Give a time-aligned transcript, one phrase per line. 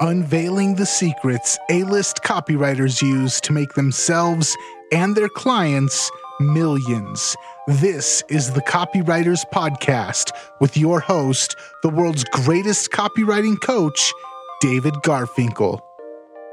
[0.00, 4.56] unveiling the secrets A list copywriters use to make themselves
[4.92, 6.10] and their clients
[6.40, 7.34] millions.
[7.66, 10.30] This is the Copywriters Podcast
[10.60, 14.12] with your host, the world's greatest copywriting coach,
[14.60, 15.80] David Garfinkel.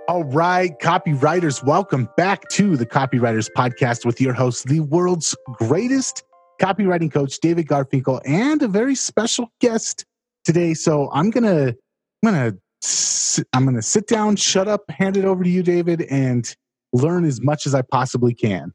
[0.07, 6.23] All right, copywriters, welcome back to the Copywriters Podcast with your host, the world's greatest
[6.59, 10.03] copywriting coach, David Garfinkel, and a very special guest
[10.45, 10.73] today.
[10.73, 11.75] So I'm gonna, I'm
[12.23, 12.57] gonna,
[13.53, 16.53] I'm gonna sit down, shut up, hand it over to you, David, and
[16.93, 18.73] learn as much as I possibly can.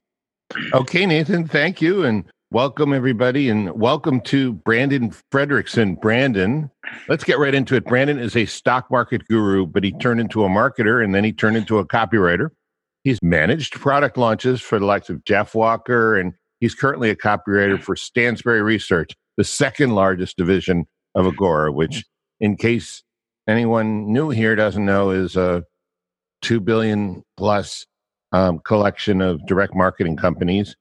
[0.73, 6.01] Okay, Nathan, thank you, and welcome everybody, and welcome to Brandon Fredrickson.
[6.01, 6.71] Brandon,
[7.09, 7.85] let's get right into it.
[7.85, 11.33] Brandon is a stock market guru, but he turned into a marketer, and then he
[11.33, 12.51] turned into a copywriter.
[13.05, 17.81] He's managed product launches for the likes of Jeff Walker, and he's currently a copywriter
[17.81, 22.05] for Stansberry Research, the second largest division of Agora, which,
[22.41, 23.03] in case
[23.51, 25.65] anyone new here doesn't know, is a
[26.43, 27.87] two billion plus
[28.33, 30.77] um, collection of direct marketing companies.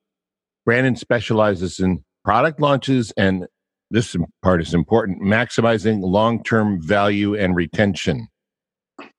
[0.65, 3.47] Brandon specializes in product launches, and
[3.91, 8.27] this part is important maximizing long term value and retention.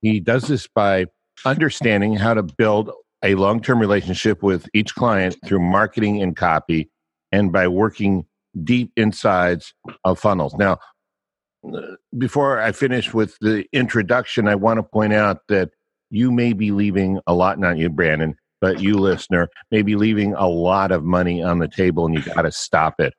[0.01, 1.07] He does this by
[1.45, 2.91] understanding how to build
[3.23, 6.91] a long term relationship with each client through marketing and copy,
[7.33, 8.25] and by working
[8.65, 10.55] deep insides of funnels.
[10.55, 10.79] Now,
[12.17, 15.71] before I finish with the introduction, I want to point out that
[16.11, 20.35] you may be leaving a lot, not you, Brandon, but you, listener, may be leaving
[20.35, 23.15] a lot of money on the table and you got to stop it.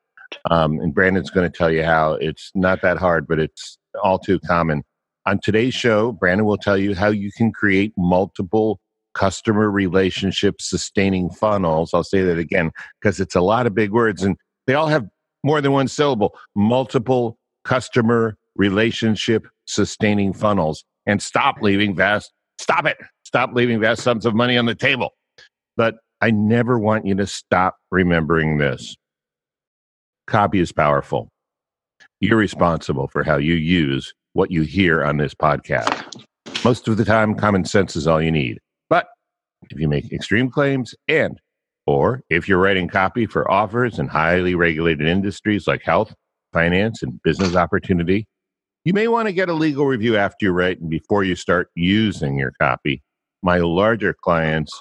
[0.49, 4.19] Um, and Brandon's going to tell you how it's not that hard, but it's all
[4.19, 4.83] too common.
[5.25, 8.79] On today's show, Brandon will tell you how you can create multiple
[9.13, 11.93] customer relationship sustaining funnels.
[11.93, 15.05] I'll say that again because it's a lot of big words and they all have
[15.43, 16.37] more than one syllable.
[16.55, 20.83] Multiple customer relationship sustaining funnels.
[21.05, 22.97] And stop leaving vast, stop it.
[23.23, 25.11] Stop leaving vast sums of money on the table.
[25.77, 28.95] But I never want you to stop remembering this.
[30.27, 31.29] Copy is powerful.
[32.19, 36.25] You're responsible for how you use what you hear on this podcast.
[36.63, 38.59] Most of the time, common sense is all you need.
[38.89, 39.07] But
[39.69, 41.39] if you make extreme claims and
[41.87, 46.13] or if you're writing copy for offers in highly regulated industries like health,
[46.53, 48.27] finance, and business opportunity,
[48.83, 51.69] you may want to get a legal review after you write and before you start
[51.75, 53.01] using your copy.
[53.43, 54.71] My larger clients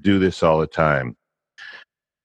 [0.00, 1.16] do this all the time.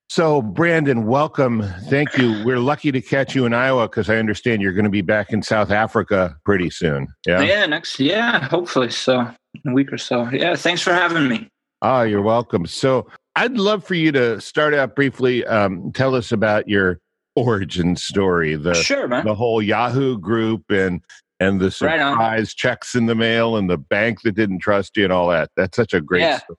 [0.10, 1.62] So, Brandon, welcome.
[1.84, 2.44] Thank you.
[2.44, 5.31] We're lucky to catch you in Iowa because I understand you're going to be back
[5.31, 7.08] in South Africa pretty soon.
[7.28, 7.42] Yeah.
[7.42, 7.66] Yeah.
[7.68, 8.00] Next.
[8.00, 8.46] Yeah.
[8.46, 8.90] Hopefully.
[8.90, 10.28] So, a week or so.
[10.31, 10.56] Yeah.
[10.56, 11.48] Thanks for having me.
[11.84, 12.66] Oh, you're welcome.
[12.66, 15.46] So, I'd love for you to start out briefly.
[15.46, 17.00] Um, tell us about your
[17.36, 18.56] origin story.
[18.56, 19.26] The sure, man.
[19.26, 21.02] The whole Yahoo group and
[21.40, 25.06] and the surprise right checks in the mail and the bank that didn't trust you
[25.06, 25.50] and all that.
[25.56, 26.22] That's such a great.
[26.22, 26.40] Yeah.
[26.40, 26.58] Story.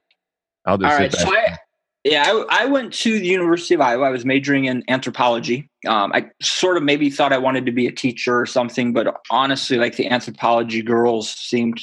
[0.67, 1.13] I'll just all right.
[1.13, 1.57] So I,
[2.05, 4.07] yeah, I, I, went to the University of Iowa.
[4.07, 5.69] I was majoring in anthropology.
[5.87, 9.21] Um, I sort of maybe thought I wanted to be a teacher or something, but
[9.31, 11.79] honestly, like the anthropology girls seemed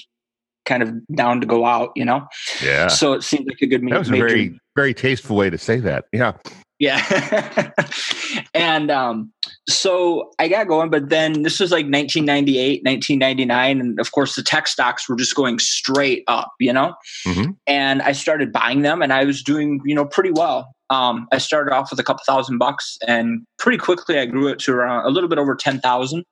[0.65, 2.27] kind of down to go out, you know?
[2.63, 2.87] Yeah.
[2.87, 4.25] So it seemed like a good That was major.
[4.25, 6.05] a very, very tasteful way to say that.
[6.11, 6.33] Yeah.
[6.79, 7.71] Yeah.
[8.53, 9.31] and um,
[9.67, 13.81] so I got going, but then this was like 1998, 1999.
[13.81, 16.93] And of course, the tech stocks were just going straight up, you know?
[17.25, 17.51] Mm-hmm.
[17.65, 20.75] And I started buying them and I was doing, you know, pretty well.
[20.89, 24.59] Um, I started off with a couple thousand bucks and pretty quickly I grew it
[24.59, 26.23] to around a little bit over 10,000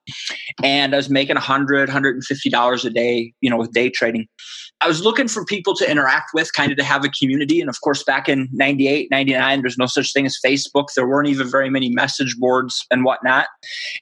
[0.63, 3.71] and I was making a hundred, hundred and fifty dollars a day, you know, with
[3.73, 4.27] day trading.
[4.81, 7.61] I was looking for people to interact with, kind of to have a community.
[7.61, 10.87] And of course, back in 98, 99, there's no such thing as Facebook.
[10.95, 13.47] There weren't even very many message boards and whatnot.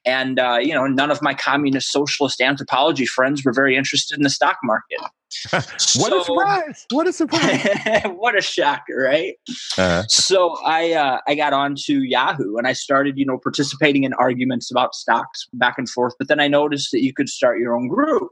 [0.04, 4.24] And, uh, you know, none of my communist socialist anthropology friends were very interested in
[4.24, 5.00] the stock market.
[5.52, 6.86] what so, a surprise!
[6.92, 7.68] What a surprise!
[8.16, 9.36] what a shocker, right?
[9.78, 10.04] Uh-huh.
[10.08, 14.72] So I uh, I got onto Yahoo and I started, you know, participating in arguments
[14.72, 16.14] about stocks back and forth.
[16.18, 18.30] But then I noticed that you could start your own group.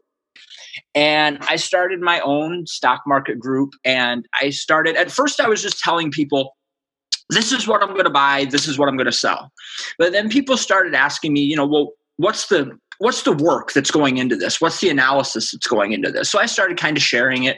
[0.95, 3.71] And I started my own stock market group.
[3.83, 6.55] And I started, at first, I was just telling people,
[7.29, 9.51] this is what I'm going to buy, this is what I'm going to sell.
[9.97, 13.89] But then people started asking me, you know, well, what's the what's the work that's
[13.89, 14.61] going into this?
[14.61, 16.29] What's the analysis that's going into this?
[16.29, 17.57] So i started kind of sharing it.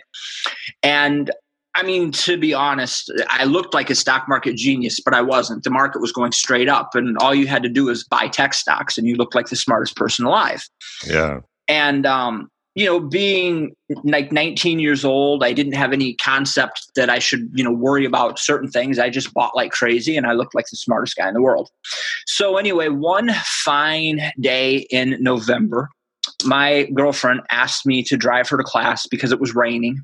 [0.81, 1.31] And
[1.75, 5.63] i mean to be honest i looked like a stock market genius but i wasn't.
[5.63, 8.53] The market was going straight up and all you had to do was buy tech
[8.53, 10.63] stocks and you looked like the smartest person alive.
[11.05, 11.41] Yeah.
[11.67, 17.09] And um you know, being like 19 years old, I didn't have any concept that
[17.09, 18.97] I should, you know, worry about certain things.
[18.97, 21.69] I just bought like crazy and I looked like the smartest guy in the world.
[22.25, 25.89] So, anyway, one fine day in November,
[26.45, 30.03] my girlfriend asked me to drive her to class because it was raining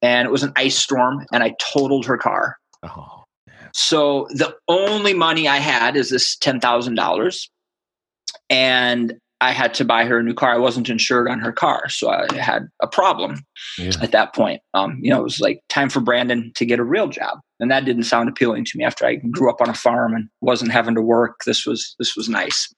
[0.00, 2.58] and it was an ice storm and I totaled her car.
[2.84, 3.24] Oh.
[3.72, 7.48] So the only money I had is this $10,000
[8.50, 9.14] and
[9.44, 10.54] I had to buy her a new car.
[10.54, 13.44] I wasn't insured on her car, so I had a problem
[13.76, 13.92] yeah.
[14.00, 14.62] at that point.
[14.72, 17.70] Um, you know, it was like time for Brandon to get a real job, and
[17.70, 18.84] that didn't sound appealing to me.
[18.84, 22.16] After I grew up on a farm and wasn't having to work, this was this
[22.16, 22.72] was nice.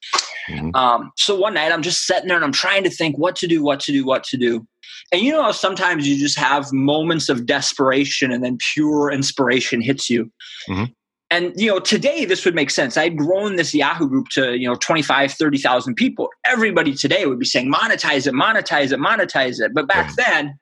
[0.51, 0.75] Mm-hmm.
[0.75, 3.47] Um, so one night, I'm just sitting there and I'm trying to think what to
[3.47, 4.67] do, what to do, what to do.
[5.13, 10.11] And you know, sometimes you just have moments of desperation, and then pure inspiration hits
[10.11, 10.33] you.
[10.69, 10.87] Mm-hmm
[11.31, 12.97] and you know today this would make sense.
[12.97, 16.29] I'd grown this yahoo group to you know 25 30000 people.
[16.45, 19.73] Everybody today would be saying monetize it monetize it monetize it.
[19.75, 20.59] But back then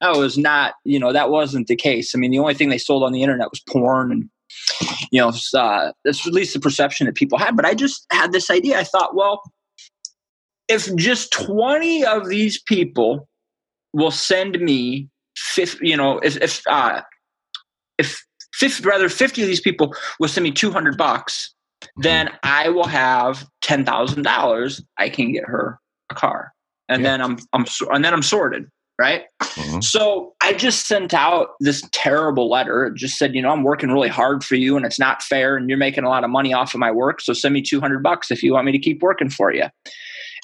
[0.00, 2.14] that was not you know that wasn't the case.
[2.14, 4.28] I mean the only thing they sold on the internet was porn and
[5.12, 7.56] you know uh, that's at least the perception that people had.
[7.56, 8.78] But i just had this idea.
[8.78, 9.42] I thought well
[10.68, 13.28] if just 20 of these people
[13.92, 17.00] will send me 50 you know if if uh
[17.98, 18.24] if
[18.54, 21.54] 50, rather 50 of these people will send me 200 bucks,
[21.96, 24.82] then I will have $10,000.
[24.98, 25.78] I can get her
[26.10, 26.52] a car.
[26.88, 27.10] And yeah.
[27.10, 28.66] then I'm, I'm, and then I'm sorted.
[28.98, 29.22] Right.
[29.40, 29.80] Mm-hmm.
[29.80, 32.84] So I just sent out this terrible letter.
[32.84, 35.56] It just said, you know, I'm working really hard for you and it's not fair
[35.56, 37.22] and you're making a lot of money off of my work.
[37.22, 39.64] So send me 200 bucks if you want me to keep working for you.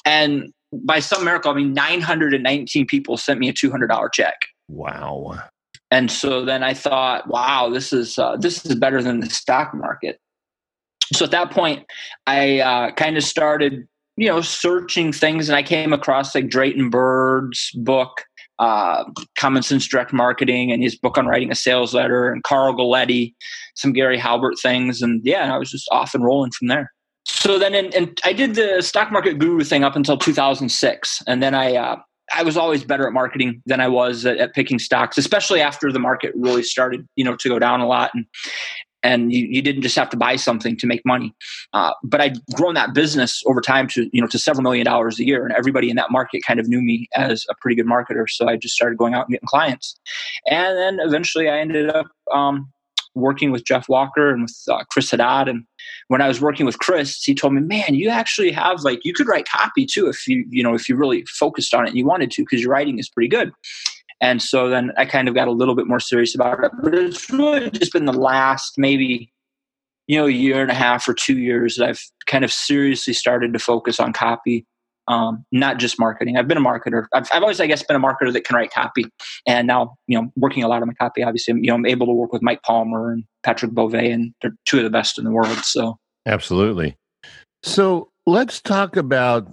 [0.05, 4.47] And by some miracle, I mean, 919 people sent me a $200 check.
[4.67, 5.39] Wow
[5.91, 9.73] and so then I thought, wow, this is uh, this is better than the stock
[9.73, 10.19] market.
[11.13, 11.85] So at that point,
[12.25, 13.87] I uh, kind of started,
[14.17, 18.25] you know, searching things, and I came across like Drayton Bird's book,
[18.59, 19.05] uh,
[19.39, 23.33] Common Sense Direct Marketing, and his book on writing a sales letter, and Carl Galletti,
[23.75, 26.91] some Gary Halbert things, and yeah, I was just off and rolling from there.
[27.25, 31.55] So then, and I did the stock market guru thing up until 2006, and then
[31.55, 31.95] I uh,
[32.33, 35.91] I was always better at marketing than I was at, at, picking stocks, especially after
[35.91, 38.11] the market really started, you know, to go down a lot.
[38.13, 38.25] And
[39.03, 41.33] and you, you didn't just have to buy something to make money.
[41.73, 45.19] Uh, but I'd grown that business over time to you know to several million dollars
[45.19, 47.85] a year, and everybody in that market kind of knew me as a pretty good
[47.85, 48.25] marketer.
[48.27, 49.97] So I just started going out and getting clients,
[50.49, 52.71] and then eventually I ended up um,
[53.15, 55.47] working with Jeff Walker and with uh, Chris Haddad.
[55.47, 55.65] And
[56.07, 59.13] when I was working with Chris, he told me, "Man, you actually have like you
[59.13, 61.97] could write copy too if you you know if you really focused on it and
[61.97, 63.51] you wanted to because your writing is pretty good."
[64.19, 66.71] And so then I kind of got a little bit more serious about it.
[66.81, 69.31] But it's really just been the last maybe
[70.07, 73.13] you know a year and a half or two years that I've kind of seriously
[73.13, 74.65] started to focus on copy
[75.07, 76.37] um, not just marketing.
[76.37, 77.05] I've been a marketer.
[77.13, 79.05] I've, I've, always, I guess, been a marketer that can write copy,
[79.47, 81.23] and now you know, working a lot on my copy.
[81.23, 84.55] Obviously, you know, I'm able to work with Mike Palmer and Patrick Beauvais, and they're
[84.65, 85.57] two of the best in the world.
[85.63, 86.95] So, absolutely.
[87.63, 89.49] So let's talk about.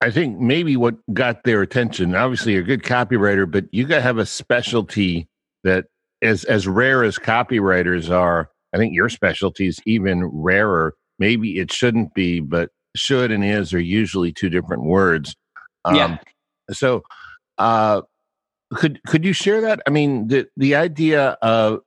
[0.00, 2.16] I think maybe what got their attention.
[2.16, 5.28] Obviously, you're a good copywriter, but you got to have a specialty
[5.62, 5.86] that,
[6.22, 10.94] as as rare as copywriters are, I think your specialty is even rarer.
[11.18, 15.34] Maybe it shouldn't be, but should and is are usually two different words.
[15.84, 16.18] Um, yeah.
[16.70, 17.02] So,
[17.58, 18.02] uh,
[18.74, 19.80] could could you share that?
[19.86, 21.80] I mean, the the idea of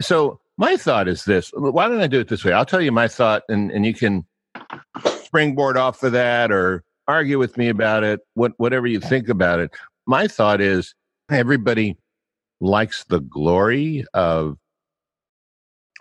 [0.00, 1.50] so my thought is this.
[1.54, 2.52] Why don't I do it this way?
[2.52, 4.24] I'll tell you my thought, and and you can
[5.24, 8.20] springboard off of that or argue with me about it.
[8.34, 9.70] What whatever you think about it.
[10.06, 10.94] My thought is
[11.30, 11.96] everybody
[12.60, 14.56] likes the glory of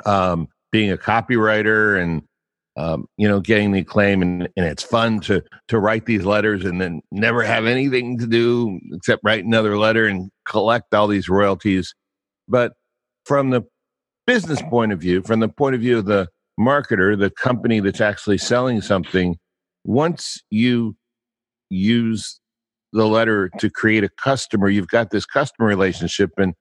[0.05, 2.23] um, being a copywriter and
[2.79, 6.63] um, you know, getting the acclaim, and, and it's fun to to write these letters
[6.63, 11.27] and then never have anything to do except write another letter and collect all these
[11.27, 11.93] royalties.
[12.47, 12.71] But
[13.25, 13.63] from the
[14.25, 17.99] business point of view, from the point of view of the marketer, the company that's
[17.99, 19.35] actually selling something,
[19.83, 20.95] once you
[21.69, 22.39] use
[22.93, 26.31] the letter to create a customer, you've got this customer relationship.
[26.37, 26.53] And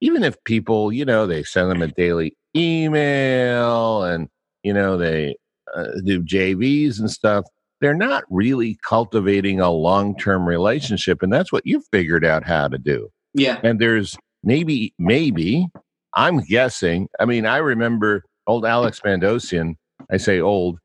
[0.00, 4.28] even if people, you know, they send them a daily email and
[4.64, 5.36] you know, they
[5.76, 7.44] uh, do JVs and stuff.
[7.80, 11.22] They're not really cultivating a long term relationship.
[11.22, 13.08] And that's what you've figured out how to do.
[13.34, 13.60] Yeah.
[13.62, 15.68] And there's maybe, maybe,
[16.14, 17.08] I'm guessing.
[17.20, 19.74] I mean, I remember old Alex Mandossian.
[20.10, 20.78] I say old,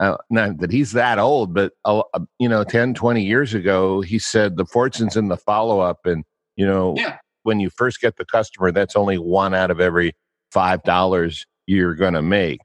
[0.00, 2.02] uh, not that he's that old, but, uh,
[2.38, 5.98] you know, 10, 20 years ago, he said the fortune's in the follow up.
[6.04, 6.24] And,
[6.56, 7.18] you know, yeah.
[7.42, 10.14] when you first get the customer, that's only one out of every
[10.54, 12.60] $5 you're going to make.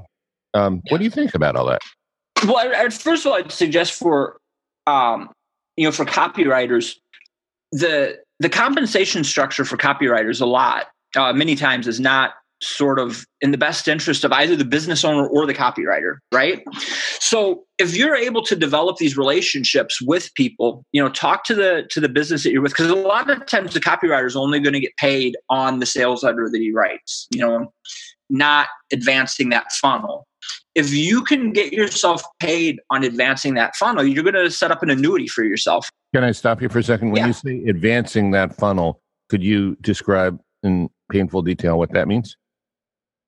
[0.55, 1.81] Um, what do you think about all that?
[2.45, 4.38] Well, I, I, first of all, I'd suggest for
[4.88, 5.29] um,
[5.77, 6.95] you know for copywriters
[7.71, 12.31] the the compensation structure for copywriters a lot uh, many times is not
[12.62, 16.63] sort of in the best interest of either the business owner or the copywriter, right?
[17.19, 21.85] so if you're able to develop these relationships with people you know talk to the
[21.89, 24.59] to the business that you're with because a lot of times the copywriter is only
[24.59, 27.71] going to get paid on the sales letter that he writes you know
[28.29, 30.25] not advancing that funnel
[30.75, 34.83] if you can get yourself paid on advancing that funnel you're going to set up
[34.83, 37.27] an annuity for yourself can i stop you for a second when Yeah.
[37.27, 42.35] you say advancing that funnel could you describe in painful detail what that means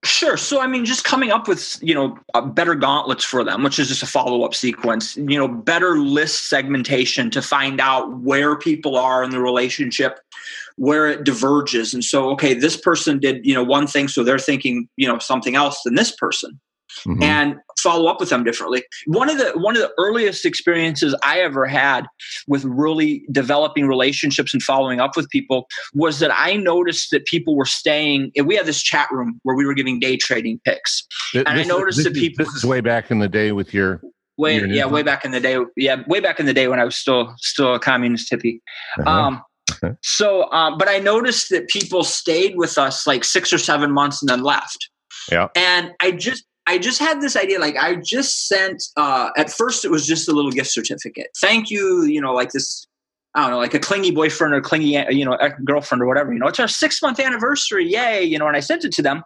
[0.06, 0.38] Sure.
[0.38, 3.80] So, I mean, just coming up with, you know, uh, better gauntlets for them, which
[3.80, 8.56] is just a follow up sequence, you know, better list segmentation to find out where
[8.56, 10.20] people are in the relationship,
[10.76, 11.96] where it diverges.
[11.96, 14.08] And so, okay, this person did, you know, one thing.
[14.08, 16.60] So they're thinking, you know, something else than this person
[17.06, 17.24] Mhm.
[17.24, 18.84] and follow up with them differently.
[19.06, 22.06] One of the one of the earliest experiences I ever had
[22.48, 27.56] with really developing relationships and following up with people was that I noticed that people
[27.56, 28.32] were staying.
[28.44, 31.06] We had this chat room where we were giving day trading picks.
[31.34, 34.02] And I noticed this that people- this is way back in the day with your
[34.40, 35.58] Way yeah, way back in the day.
[35.76, 38.60] Yeah, way back in the day when I was still still a communist hippie.
[39.00, 39.10] uh-huh.
[39.10, 39.42] Um,
[40.04, 44.22] so, um, but I noticed that people stayed with us like six or seven months
[44.22, 44.90] and then left.
[45.32, 45.48] Yeah.
[45.56, 47.60] And I just, I just had this idea.
[47.60, 48.84] Like, I just sent.
[48.98, 51.28] Uh, at first, it was just a little gift certificate.
[51.40, 52.04] Thank you.
[52.04, 52.86] You know, like this.
[53.36, 56.34] I don't know, like a clingy boyfriend or clingy, you know, girlfriend or whatever.
[56.34, 58.24] You know, it's our six month anniversary, yay!
[58.24, 59.22] You know, and I sent it to them,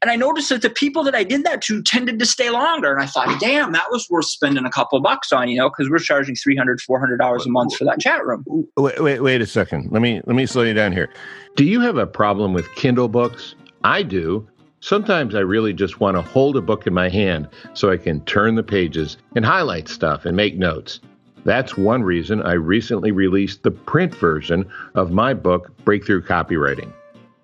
[0.00, 2.92] and I noticed that the people that I did that to tended to stay longer.
[2.92, 5.90] And I thought, damn, that was worth spending a couple bucks on, you know, because
[5.90, 6.78] we're charging 300
[7.18, 8.44] dollars a month for that chat room.
[8.76, 9.90] Wait, wait, wait a second.
[9.90, 11.08] Let me let me slow you down here.
[11.56, 13.56] Do you have a problem with Kindle books?
[13.82, 14.46] I do.
[14.80, 18.20] Sometimes I really just want to hold a book in my hand so I can
[18.24, 21.00] turn the pages and highlight stuff and make notes.
[21.44, 26.92] That's one reason I recently released the print version of my book, Breakthrough Copywriting.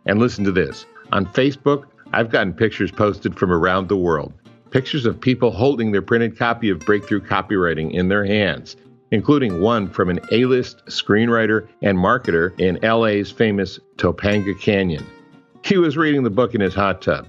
[0.06, 4.32] And listen to this on Facebook, I've gotten pictures posted from around the world.
[4.70, 8.76] Pictures of people holding their printed copy of Breakthrough Copywriting in their hands
[9.14, 15.06] including one from an A list screenwriter and marketer in LA's famous Topanga Canyon.
[15.64, 17.26] He was reading the book in his hot tub.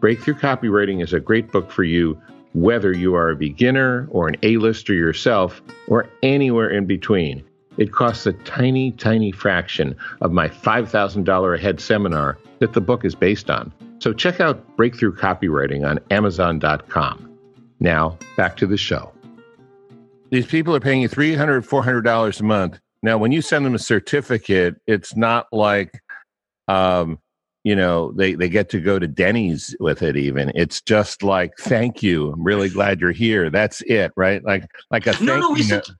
[0.00, 2.20] Breakthrough Copywriting is a great book for you,
[2.52, 7.44] whether you are a beginner or an A lister yourself, or anywhere in between.
[7.78, 13.04] It costs a tiny, tiny fraction of my $5,000 a head seminar that the book
[13.04, 13.72] is based on.
[14.00, 17.38] So check out Breakthrough Copywriting on Amazon.com.
[17.78, 19.12] Now, back to the show.
[20.30, 22.80] These people are paying you $300, $400 a month.
[23.04, 26.02] Now, when you send them a certificate, it's not like,
[26.66, 27.20] um,
[27.66, 30.52] you know, they, they get to go to Denny's with it even.
[30.54, 32.30] It's just like, thank you.
[32.30, 33.50] I'm really glad you're here.
[33.50, 34.40] That's it, right?
[34.44, 35.90] Like, like a thank No, no, we you sent.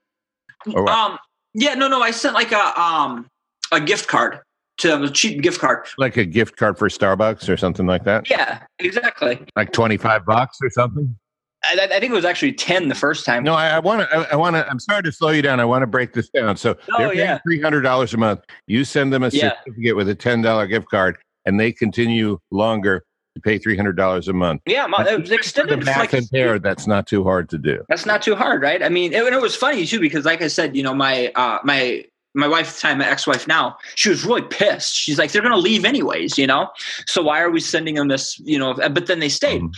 [0.87, 1.17] Um,
[1.53, 3.27] yeah, no, no, I sent like a um
[3.73, 4.39] a gift card
[4.77, 5.85] to a cheap gift card.
[5.97, 8.29] like a gift card for Starbucks or something like that.
[8.29, 9.45] Yeah, exactly.
[9.57, 11.17] Like 25 bucks or something.
[11.65, 13.43] I, I think it was actually ten the first time.
[13.43, 14.15] No, I want to.
[14.31, 14.65] I, want to.
[14.69, 15.59] I'm sorry to slow you down.
[15.59, 16.55] I want to break this down.
[16.55, 17.39] So Oh, they're paying yeah.
[17.45, 18.39] three hundred dollars a month.
[18.67, 19.53] You send them a Yeah.
[19.65, 21.17] certificate with a ten dollar gift card,
[21.47, 23.03] and they continue longer
[23.35, 24.61] to pay three hundred dollars a month.
[24.65, 25.83] Yeah, my, it was extended.
[25.85, 26.61] math like, impaired.
[26.61, 27.83] That's not too hard to do.
[27.89, 28.83] That's not too hard, right?
[28.83, 31.31] I mean, it, and it was funny too because, like I said, you know, my
[31.35, 32.03] uh, my
[32.35, 34.93] my wife at the time, my ex-wife now, she was really pissed.
[34.93, 36.69] She's like, they're going to leave anyways, you know.
[37.07, 38.37] So why are we sending them this?
[38.39, 39.71] You know, but then they stayed, Mhm.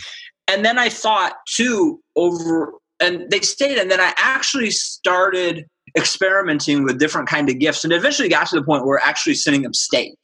[0.48, 5.64] and then I thought too over, and they stayed, and then I actually started
[5.96, 9.62] experimenting with different kind of gifts, and eventually got to the point where actually sending
[9.62, 10.16] them steak,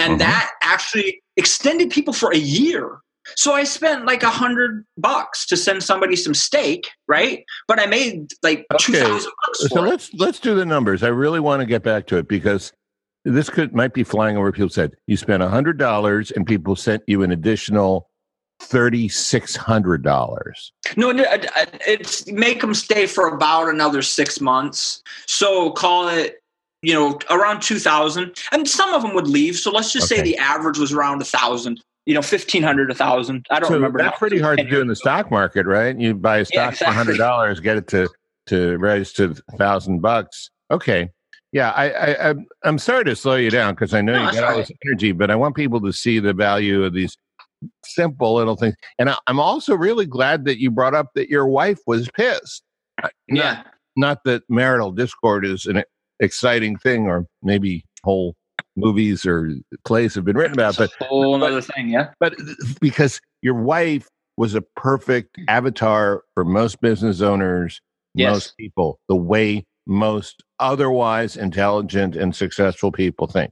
[0.00, 0.18] and Mhm.
[0.18, 2.98] that actually extended people for a year.
[3.36, 7.44] So I spent like a hundred bucks to send somebody some steak, right?
[7.68, 9.02] But I made like two Okay.
[9.02, 11.02] thousand bucks So let's let's do the numbers.
[11.02, 12.72] I really want to get back to it because
[13.24, 14.92] this could might be flying over people's head.
[15.06, 18.08] You spent a hundred dollars, and people sent you an additional
[18.62, 20.72] thirty six hundred dollars.
[20.96, 25.02] No, no, uh, uh, it's make them stay for about another six months.
[25.26, 26.42] So call it,
[26.82, 28.36] you know, around two thousand.
[28.52, 29.56] And some of them would leave.
[29.56, 31.82] So let's just say the average was around a thousand.
[32.06, 33.46] You know, fifteen hundred, a thousand.
[33.50, 33.98] I don't So remember.
[33.98, 35.96] that's pretty hard to do in the stock market, right?
[35.98, 36.94] You buy a stock for exactly.
[36.96, 38.08] hundred dollars, get it to
[38.46, 40.50] to raise to thousand bucks.
[40.70, 41.10] Okay,
[41.52, 42.34] yeah, I, I
[42.64, 45.12] I'm sorry to slow you down because I know No, you got all this energy,
[45.12, 47.16] but I want people to see the value of these
[47.84, 48.74] simple little things.
[48.98, 52.62] And I, I'm also really glad that you brought up that your wife was pissed.
[53.02, 53.62] I- Not, Yeah,
[53.96, 55.82] not that marital discord is an
[56.20, 58.34] exciting thing, or maybe whole
[58.76, 61.88] movies or plays have been written about, but whole other thing.
[61.88, 62.34] Yeah, but
[62.80, 67.80] because your wife was a perfect avatar for most business owners,
[68.14, 68.32] Yes.
[68.32, 73.50] most people, the way most otherwise intelligent and successful people think.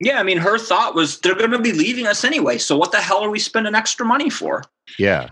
[0.00, 0.20] yeah.
[0.20, 2.58] I mean, her thought was they're going to be leaving us anyway.
[2.58, 4.62] So what the hell are we spending extra money for?
[4.98, 5.28] Yeah.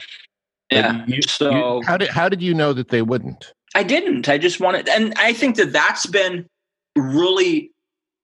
[0.73, 1.05] Yeah.
[1.07, 3.53] You, so you, how did how did you know that they wouldn't?
[3.75, 4.29] I didn't.
[4.29, 6.47] I just wanted, and I think that that's been
[6.99, 7.71] really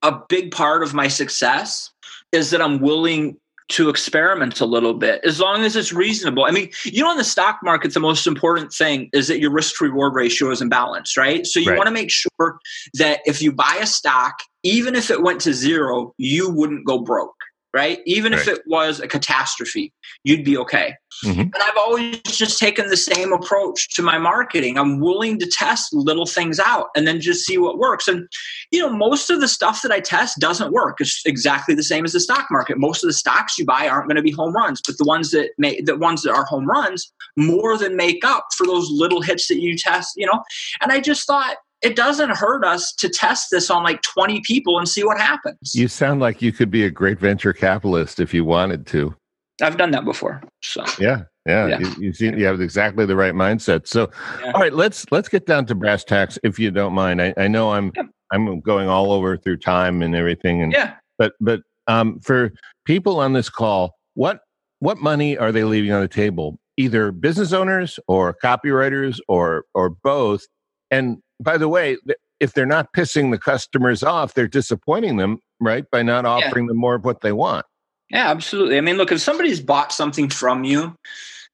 [0.03, 1.91] a big part of my success
[2.33, 3.37] is that I'm willing
[3.71, 6.45] to experiment a little bit as long as it's reasonable.
[6.45, 9.51] I mean, you know, in the stock market, the most important thing is that your
[9.51, 11.47] risk reward ratio is in balance, right?
[11.47, 11.79] So you Right.
[11.79, 12.59] want to make sure
[12.95, 16.99] that if you buy a stock, even if it went to zero, you wouldn't go
[16.99, 17.35] broke,
[17.75, 17.99] right?
[18.07, 20.95] Even if it was a catastrophe, you'd be okay.
[21.25, 21.41] Mhm.
[21.41, 24.79] And I've always just taken the same approach to my marketing.
[24.79, 28.07] I'm willing to test little things out and then just see what works.
[28.07, 28.29] And,
[28.71, 31.01] you know, most of the stuff that I test doesn't work.
[31.01, 32.79] It's exactly the same as the stock market.
[32.79, 35.33] Most of the stocks you buy aren't going to be home runs, but the ones
[35.33, 39.21] that may, the ones that are home runs more than make up for those little
[39.21, 40.43] hits that you test, you know.
[40.81, 44.79] And I just thought it doesn't hurt us to test this on like 20 people
[44.79, 45.75] and see what happens.
[45.75, 49.15] You sound like you could be a great venture capitalist if you wanted to.
[49.63, 50.43] I've done that before.
[50.63, 51.67] So, Yeah, yeah.
[51.69, 51.79] Yeah.
[51.79, 53.87] You, you seem you have exactly the right mindset.
[53.87, 54.11] So,
[54.43, 54.53] Yeah.
[54.53, 57.23] all right, let's let's get down to brass tacks, if you don't mind.
[57.23, 58.07] I, I know I'm Yep.
[58.33, 60.95] I'm going all over through time and everything, and yeah.
[61.19, 62.51] but but um, for
[62.85, 64.41] people on this call, what
[64.81, 66.59] what money are they leaving on the table?
[66.77, 70.47] Either business owners or copywriters or or both.
[70.91, 71.97] And by the way,
[72.41, 75.85] if they're not pissing the customers off, they're disappointing them, right?
[75.91, 77.67] By not offering them more of what they want.
[78.11, 78.79] Yeah, absolutely.
[78.79, 80.95] I mean, look, if somebody's bought something from you,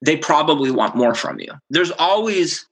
[0.03, 1.53] they probably want more from you.
[1.71, 2.67] There's always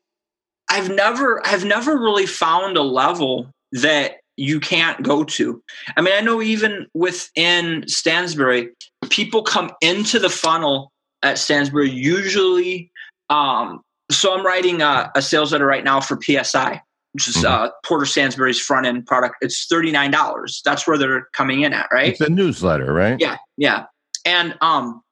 [0.71, 5.63] I've never I've never really found a level that you can't go to.
[5.97, 8.69] I mean, I know even within Stansberry,
[9.11, 12.91] people come into the funnel at Stansberry usually
[13.31, 16.81] um so I'm writing a, a sales letter right now for PSI,
[17.13, 17.45] which is Mhm.
[17.45, 19.37] uh, Porter Stansberry's front end product.
[19.41, 20.63] It's thirty nine dollars.
[20.65, 22.11] That's where they're coming in at, right?
[22.11, 23.17] It's a newsletter, right?
[23.19, 23.85] Yeah, yeah,
[24.25, 25.03] and um,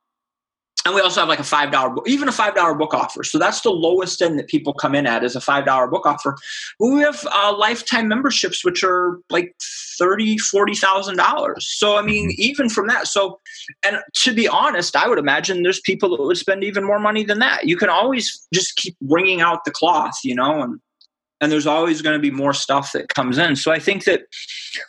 [0.85, 3.25] and we also have like a five dollar, even a five dollar book offer.
[3.25, 6.07] So that's the lowest end that people come in at is a five dollar book
[6.07, 6.37] offer.
[6.79, 9.57] But we have uh, lifetime memberships, which are like
[9.99, 11.66] thirty, forty thousand dollars.
[11.77, 13.40] So I mean, even from that, so
[13.85, 17.25] and to be honest, I would imagine there's people that would spend even more money
[17.25, 17.66] than that.
[17.66, 20.79] You can always just keep wringing out the cloth, you know, and
[21.40, 23.57] and there's always going to be more stuff that comes in.
[23.57, 24.22] So I think that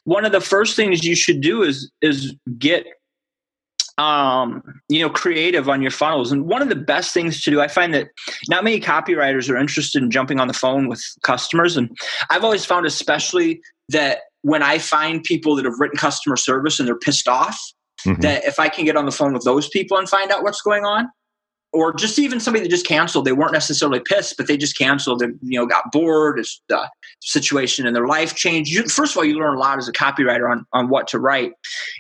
[0.05, 2.85] one of the first things you should do is is get
[3.97, 7.59] um you know creative on your funnels and one of the best things to do
[7.59, 8.09] i find that
[8.47, 11.89] not many copywriters are interested in jumping on the phone with customers and
[12.29, 16.87] i've always found especially that when i find people that have written customer service and
[16.87, 17.59] they're pissed off
[18.05, 18.21] Mhm.
[18.21, 20.61] that if i can get on the phone with those people and find out what's
[20.61, 21.09] going on
[21.73, 25.21] or just even somebody that just canceled they weren't necessarily pissed but they just canceled
[25.21, 26.89] and you know got bored the
[27.21, 28.71] situation in their life changed.
[28.71, 31.19] You, first of all you learn a lot as a copywriter on, on what to
[31.19, 31.53] write.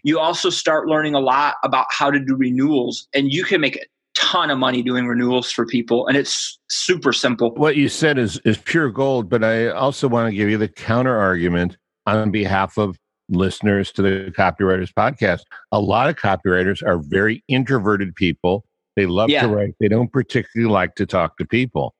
[0.03, 3.75] You also start learning a lot about how to do renewals and you can make
[3.77, 7.53] a ton of money doing renewals for people and it's super simple.
[7.55, 10.67] What you said is is pure gold but i also want to give you the
[10.67, 12.97] counter argument on behalf of
[13.29, 15.41] listeners to the copywriters podcast.
[15.71, 18.63] A lot of copywriters are very introverted people
[18.97, 19.43] they love Yeah.
[19.43, 19.75] to write.
[19.79, 21.93] They don't particularly like to talk to people.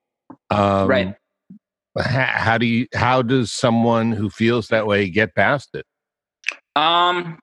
[0.50, 1.14] Um, Right.
[1.96, 5.86] how, how do you how does someone who feels that way get past it?
[6.76, 7.38] Um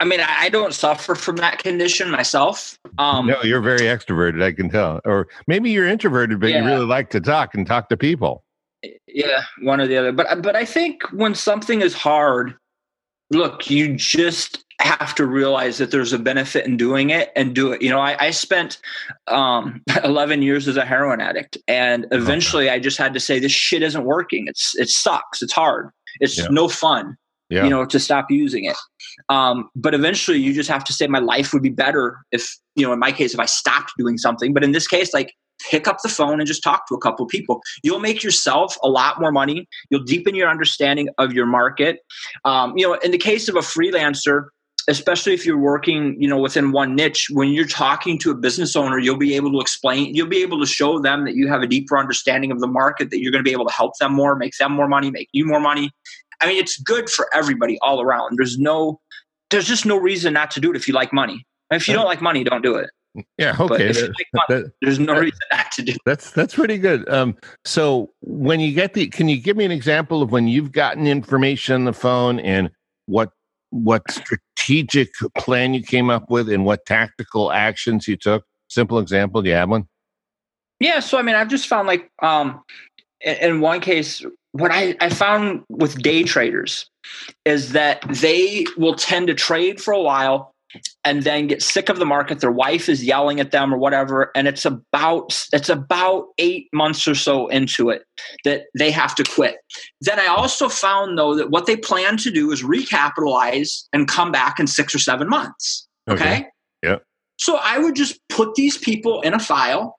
[0.00, 2.78] i mean i, I don't suffer from that condition myself.
[2.98, 5.00] Um no you're very extroverted i can tell.
[5.04, 8.44] Or maybe you're introverted but you really like to talk and talk to people.
[9.06, 10.12] Yeah one or the other.
[10.12, 12.54] But but i think when something is hard
[13.30, 17.72] look you just have to realize that there's a benefit in doing it and do
[17.72, 17.82] it.
[17.82, 18.78] You know i, I spent
[19.26, 23.52] um 11 years as a heroin addict and eventually i just had to say this
[23.52, 24.46] shit isn't working.
[24.46, 25.42] It's it sucks.
[25.42, 25.90] It's hard.
[26.20, 26.46] It's Yeah.
[26.50, 27.16] no fun
[27.50, 27.64] yeah.
[27.64, 28.76] you know to stop using it.
[29.28, 32.86] Um, but eventually you just have to say my life would be better if you
[32.86, 34.52] know in my case if i stopped doing something.
[34.52, 35.34] But in this case like
[35.70, 37.60] pick up the phone and just talk to a couple of people.
[37.82, 39.66] You'll make yourself a lot more money.
[39.90, 41.98] You'll deepen your understanding of your market.
[42.44, 44.46] Um, you know in the case of a freelancer
[44.88, 48.74] especially if you're working you know within one niche when you're talking to a business
[48.74, 51.62] owner you'll be able to explain you'll be able to show them that you have
[51.62, 54.12] a deeper understanding of the market that you're going to be able to help them
[54.12, 55.90] more make them more money make you more money.
[56.40, 58.36] I mean it's good for everybody all around.
[58.38, 59.00] There's no
[59.50, 61.44] there's just no reason not to do it if you like money.
[61.70, 62.90] If you don't like money don't do it.
[63.36, 65.98] Yeah but okay that- like money, that- there's no reason not to do it.
[66.06, 67.08] That's that's pretty good.
[67.08, 70.72] Um, so when you get the, can you give me an example of when you've
[70.72, 72.70] gotten information on the phone and
[73.06, 73.30] what
[73.70, 78.44] what strategic plan you came up with and what tactical actions you took?
[78.68, 79.42] Simple example.
[79.42, 79.88] Do you have one?
[80.80, 82.62] Yeah, so I mean, I've just found like um,
[83.20, 86.88] in, one case, what I, I found with day traders
[87.44, 90.54] is that they will tend to trade for a while
[91.04, 92.40] and then get sick of the market.
[92.40, 94.30] Their wife is yelling at them or whatever.
[94.34, 98.02] And it's about it's about 8 months or so into it
[98.44, 99.56] that they have to quit.
[100.00, 104.32] Then i also found though that what they plan to do is recapitalize and come
[104.32, 105.88] back in 6 or 7 months.
[106.08, 106.46] Okay, okay?
[106.82, 106.96] yeah.
[107.38, 109.97] So i would just put these people in a file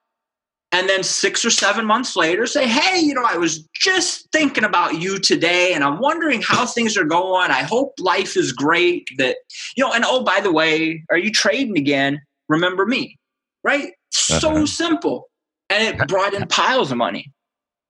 [0.72, 4.64] and then six or seven months later say hey you know i was just thinking
[4.64, 7.50] about you today and i'm wondering how things are going.
[7.50, 9.36] I hope life is great that
[9.76, 12.20] you know and oh by the way are you trading again?
[12.48, 13.18] Remember me.
[13.62, 13.92] Right?
[14.10, 14.66] So uh-huh.
[14.66, 15.28] simple.
[15.68, 17.32] And it brought in piles of money.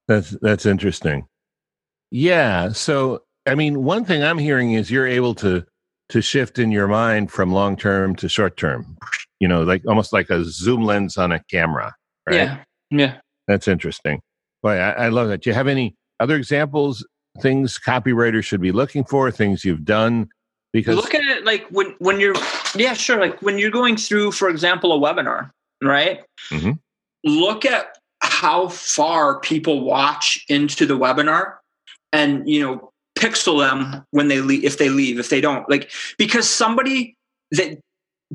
[0.08, 1.26] That's that's interesting.
[2.10, 5.64] Yeah so i mean one thing i'm hearing is you're able to
[6.10, 8.96] to shift in your mind from long term to short term.
[9.38, 11.94] You know like almost like a zoom lens on a camera
[12.26, 12.36] right?
[12.36, 12.58] yeah
[12.90, 13.18] yeah.
[13.48, 14.20] That's interesting.
[14.62, 15.42] Boy, I, I love that.
[15.42, 17.06] Do you have any other examples,
[17.40, 20.28] things copywriters should be looking for, things you've done?
[20.72, 22.36] Because look at it like when when you're
[22.76, 23.18] yeah, sure.
[23.18, 25.50] Like when you're going through, for example, a webinar,
[25.82, 26.20] right?
[26.50, 26.72] Mm-hmm.
[27.24, 31.56] Look at how far people watch into the webinar
[32.12, 35.90] and you know pixel them when they leave if they leave if they don't like
[36.18, 37.16] because somebody
[37.50, 37.78] that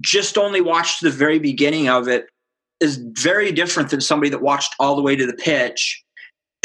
[0.01, 2.27] just only watched the very beginning of it
[2.79, 6.03] is very different than somebody that watched all the way to the pitch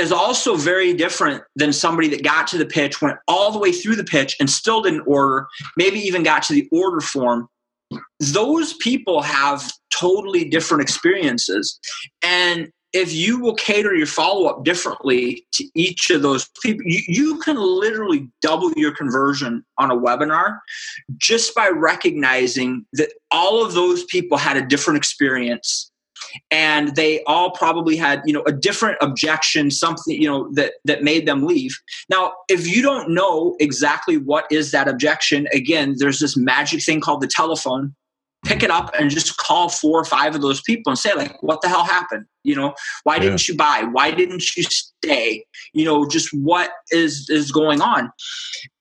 [0.01, 3.71] is also very different than somebody that got to the pitch went all the way
[3.71, 5.47] through the pitch and still didn't order
[5.77, 7.49] maybe even got to the order form.
[8.19, 11.79] Those people have totally different experiences.
[12.23, 17.39] And if you will cater your follow-up differently to each of those people you, you,
[17.39, 20.59] can literally double your conversion on a webinar
[21.17, 25.90] just by recognizing that all of those people had a different experience
[26.51, 31.03] and they all probably had you know a different objection something you know that that
[31.03, 31.77] made them leave.
[32.09, 37.01] Now if you don't know exactly what is that objection again there's this magic thing
[37.01, 37.95] called the telephone.
[38.47, 41.43] Pick it up and just call four or five of those people and say like
[41.43, 42.75] what the hell happened you know?
[43.05, 43.23] Why yeah.
[43.23, 43.87] didn't you buy?
[43.91, 45.45] Why didn't you stay?
[45.73, 48.11] You know just what is is going on?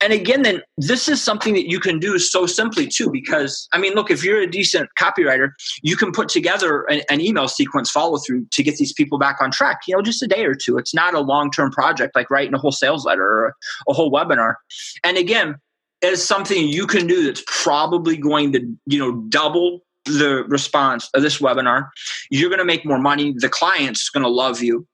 [0.02, 3.78] And again then this is something that you can do so simply too because i
[3.78, 5.50] mean look if you're a decent copywriter
[5.82, 9.38] you can put together an, an email sequence follow through to get these people back
[9.42, 10.78] on track you know just a day or two.
[10.78, 13.56] It's not a long term project like writing a whole sales letter or
[13.88, 14.56] a, whole webinar.
[15.04, 15.56] And again
[16.02, 21.22] is something you can do that's probably going to you know double the response of
[21.22, 21.88] this webinar
[22.30, 24.88] you're going to make more money the client's going to love you.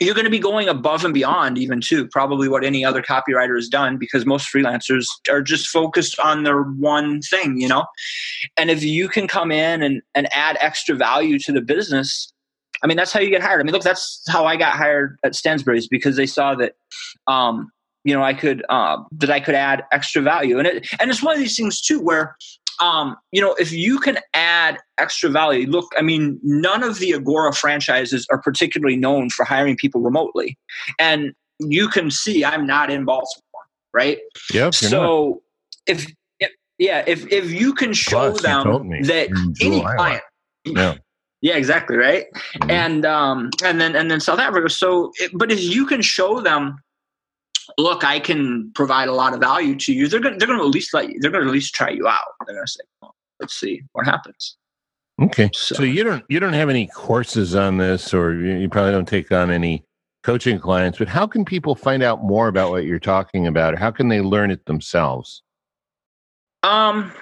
[0.00, 3.54] You're going to be going above and beyond even too probably what any other copywriter
[3.54, 7.84] has done because most freelancers are just focused on their one thing you know?
[8.56, 12.32] And if you can come in and, and add extra value to the business
[12.82, 13.60] i mean that's how you get hired.
[13.60, 16.74] I mean look that's how i got hired at stansberry's because they saw that
[17.26, 17.70] um,
[18.06, 21.22] you know I could uh, that I could add extra value, and it and it's
[21.22, 22.36] one of these things too where
[22.80, 25.66] um, you know if you can add extra value.
[25.66, 30.58] Look, I mean, none of the Agora franchises are particularly known for hiring people remotely,
[30.98, 33.42] and you can see I'm not in Baltimore,
[33.92, 34.18] right?
[34.52, 34.70] Yeah.
[34.70, 35.42] So
[35.86, 36.06] if,
[36.40, 39.28] if yeah, if if you can show Plus, them that
[39.60, 40.22] any client.
[40.64, 40.94] Yeah.
[41.42, 42.24] Yeah, exactly, right.
[42.32, 42.70] Mm-hmm.
[42.70, 44.70] And um, and then and then South Africa.
[44.70, 46.78] So, but if you can show them
[47.78, 50.64] look, I can provide a lot of value to you, they're going they're going to
[50.64, 52.24] at least let you, they're going to at least try you out.
[52.46, 54.56] They're going to say, well, let's see what happens.
[55.20, 55.50] Okay.
[55.54, 59.08] So, so, you don't you don't have any courses on this, or you probably don't
[59.08, 59.84] take on any
[60.22, 60.98] coaching clients.
[60.98, 64.08] But how can people find out more about what you're talking about, or how can
[64.08, 65.42] they learn it themselves?
[66.62, 67.12] Um,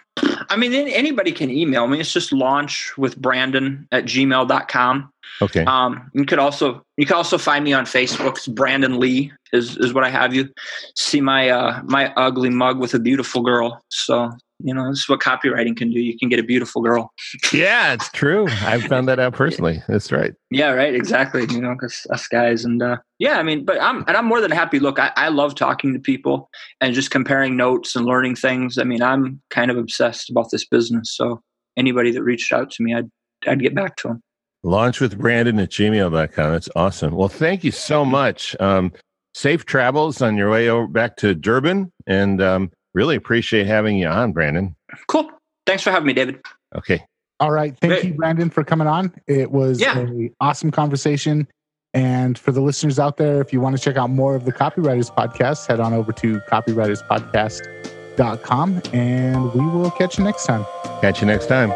[0.51, 2.01] I mean, anybody can email me.
[2.01, 5.13] It's just launch with Brandon at gmail.com.
[5.43, 5.65] Okay.
[5.65, 8.37] Um, you could also you can also find me on Facebook.
[8.37, 10.49] It's Brandon Lee is is what I have you
[10.95, 13.83] see my uh my ugly mug with a beautiful girl.
[13.89, 14.31] So
[14.63, 16.01] you know this is what copywriting can do.
[16.01, 17.13] You can get a beautiful girl.
[17.53, 18.47] Yeah, it's true.
[18.63, 19.83] I've found that out personally.
[19.89, 20.35] That's right.
[20.51, 20.95] Yeah, right.
[20.95, 21.47] Exactly.
[21.51, 24.41] You know, because us guys and uh, yeah, I mean, but I'm and I'm more
[24.41, 24.79] than happy.
[24.79, 28.79] Look, I, I love talking to people and just comparing notes and learning things.
[28.79, 31.15] I mean, I'm kind of obsessed about this business.
[31.15, 31.43] So
[31.77, 33.11] anybody that reached out to me, I'd
[33.47, 34.23] I'd get back to them.
[34.63, 36.53] Launch with Brandon at gmail.com.
[36.53, 37.15] That's awesome.
[37.15, 38.57] Well, thank you so much.
[38.61, 38.93] Um,
[39.35, 41.93] safe travels on your way over back to Durban.
[42.07, 44.75] And um, really appreciate having you on, Brandon.
[45.09, 45.31] Cool.
[45.67, 46.41] Thanks for having me, David.
[46.75, 47.03] Okay.
[47.41, 47.77] All right.
[47.79, 48.05] Thank Great.
[48.05, 49.13] you, Brandon, for coming on.
[49.27, 49.99] It was yeah.
[49.99, 51.49] an awesome conversation.
[51.93, 54.53] And for the listeners out there, if you want to check out more of the
[54.53, 60.67] Copywriters Podcast, head on over to copywriterspodcast.com and we will catch you next time.
[61.01, 61.71] Catch you next time.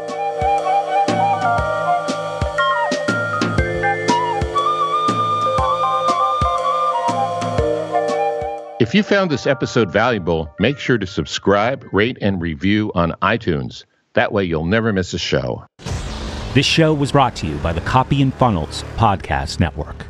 [8.81, 13.85] If you found this episode valuable, make sure to subscribe, rate, and review on iTunes.
[14.13, 15.67] That way you'll never miss a show.
[16.55, 20.07] This show was brought to you by the Copy and Funnels Podcast Network.